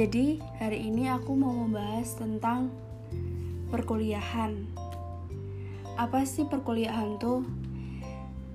[0.00, 2.72] Jadi, hari ini aku mau membahas tentang
[3.68, 4.64] perkuliahan.
[6.00, 7.44] Apa sih perkuliahan tuh?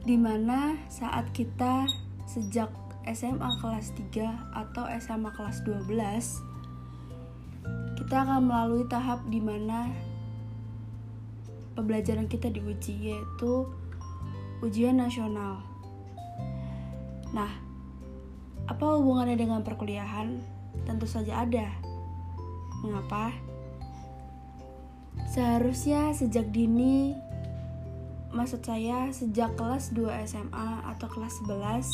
[0.01, 1.85] Di mana saat kita
[2.25, 2.73] sejak
[3.05, 4.25] SMA kelas 3
[4.57, 5.85] atau SMA kelas 12
[8.01, 9.93] kita akan melalui tahap di mana
[11.77, 13.69] pembelajaran kita diuji yaitu
[14.65, 15.61] ujian nasional.
[17.37, 17.53] Nah,
[18.65, 20.55] apa hubungannya dengan perkuliahan?
[20.83, 21.71] Tentu saja ada.
[22.83, 23.31] Mengapa?
[25.31, 27.15] Seharusnya sejak dini
[28.35, 31.87] maksud saya sejak kelas 2 SMA atau kelas 11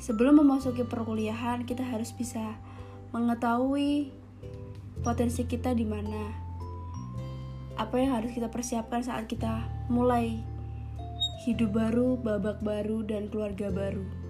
[0.00, 2.56] sebelum memasuki perkuliahan kita harus bisa
[3.12, 4.08] mengetahui
[5.04, 6.32] potensi kita di mana
[7.76, 10.40] apa yang harus kita persiapkan saat kita mulai
[11.44, 14.21] hidup baru, babak baru, dan keluarga baru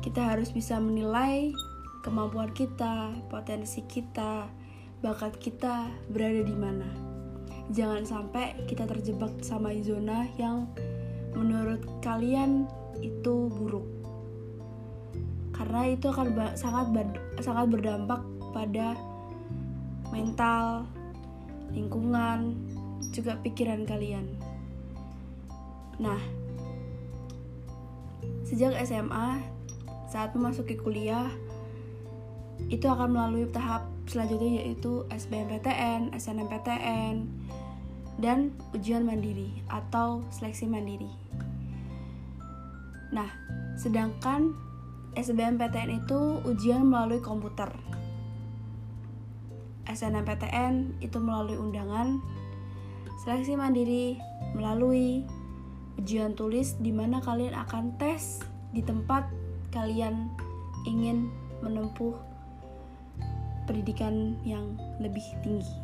[0.00, 1.52] kita harus bisa menilai
[2.00, 4.48] kemampuan kita, potensi kita,
[5.04, 6.88] bakat kita berada di mana.
[7.70, 10.66] Jangan sampai kita terjebak sama zona yang
[11.36, 12.66] menurut kalian
[13.04, 13.86] itu buruk.
[15.54, 16.88] Karena itu akan sangat
[17.44, 18.24] sangat berdampak
[18.56, 18.96] pada
[20.08, 20.88] mental,
[21.70, 22.56] lingkungan,
[23.12, 24.26] juga pikiran kalian.
[26.00, 26.18] Nah,
[28.48, 29.59] sejak SMA
[30.10, 31.30] saat memasuki kuliah
[32.68, 37.24] itu akan melalui tahap selanjutnya yaitu SBMPTN, SNMPTN,
[38.18, 41.08] dan ujian mandiri atau seleksi mandiri.
[43.14, 43.30] Nah,
[43.78, 44.52] sedangkan
[45.14, 47.70] SBMPTN itu ujian melalui komputer.
[49.88, 52.22] SNMPTN itu melalui undangan,
[53.24, 54.18] seleksi mandiri
[54.54, 55.26] melalui
[55.98, 59.39] ujian tulis di mana kalian akan tes di tempat
[59.70, 60.30] kalian
[60.86, 61.30] ingin
[61.62, 62.14] menempuh
[63.70, 65.74] pendidikan yang lebih tinggi.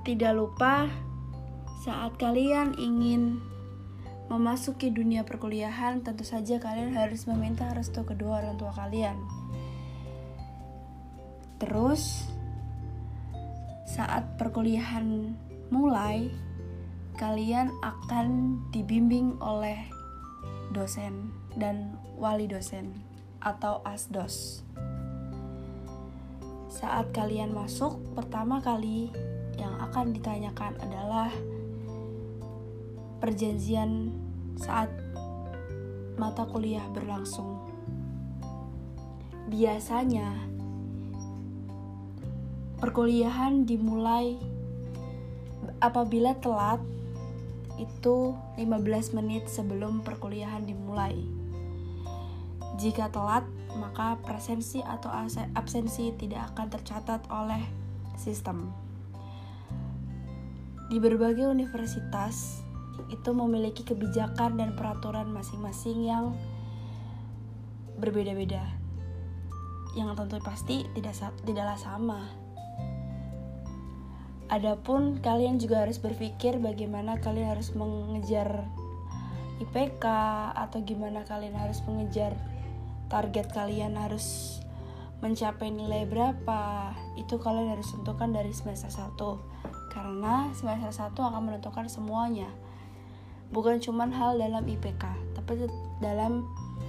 [0.00, 0.88] Tidak lupa,
[1.84, 3.40] saat kalian ingin
[4.32, 9.18] memasuki dunia perkuliahan, tentu saja kalian harus meminta restu kedua orang tua kalian.
[11.60, 12.24] Terus,
[13.84, 15.36] saat perkuliahan
[15.68, 16.32] mulai,
[17.20, 19.99] kalian akan dibimbing oleh
[20.70, 22.94] dosen dan wali dosen
[23.42, 24.62] atau asdos.
[26.70, 29.10] Saat kalian masuk, pertama kali
[29.58, 31.28] yang akan ditanyakan adalah
[33.20, 34.14] perjanjian
[34.56, 34.88] saat
[36.16, 37.60] mata kuliah berlangsung.
[39.50, 40.30] Biasanya,
[42.78, 44.38] perkuliahan dimulai
[45.82, 46.80] apabila telat
[47.80, 51.16] itu 15 menit sebelum perkuliahan dimulai.
[52.76, 55.08] Jika telat, maka presensi atau
[55.56, 57.60] absensi tidak akan tercatat oleh
[58.20, 58.72] sistem.
[60.90, 62.60] Di berbagai universitas
[63.08, 66.34] itu memiliki kebijakan dan peraturan masing-masing yang
[67.96, 68.64] berbeda-beda.
[69.94, 71.14] Yang tentu pasti tidak
[71.46, 72.20] tidaklah sama
[74.50, 78.66] Adapun kalian juga harus berpikir bagaimana kalian harus mengejar
[79.62, 80.02] IPK
[80.58, 82.34] atau gimana kalian harus mengejar
[83.06, 84.58] target kalian harus
[85.22, 86.90] mencapai nilai berapa.
[87.14, 89.14] Itu kalian harus tentukan dari semester 1
[89.94, 92.50] karena semester 1 akan menentukan semuanya.
[93.54, 95.70] Bukan cuma hal dalam IPK tapi
[96.02, 96.42] dalam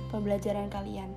[0.10, 1.14] pembelajaran kalian.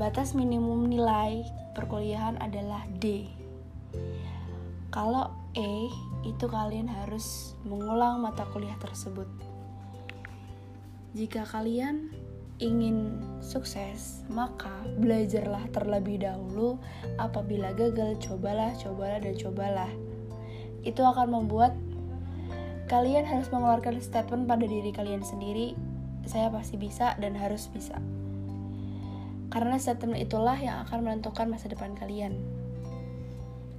[0.00, 1.44] Batas minimum nilai
[1.76, 3.41] perkuliahan adalah D
[4.92, 5.92] kalau E,
[6.24, 9.28] itu kalian harus mengulang mata kuliah tersebut.
[11.12, 12.08] Jika kalian
[12.56, 16.80] ingin sukses, maka belajarlah terlebih dahulu.
[17.20, 19.92] Apabila gagal, cobalah, cobalah, dan cobalah.
[20.88, 21.76] Itu akan membuat
[22.88, 25.76] kalian harus mengeluarkan statement pada diri kalian sendiri.
[26.24, 28.00] Saya pasti bisa dan harus bisa.
[29.52, 32.40] Karena statement itulah yang akan menentukan masa depan kalian.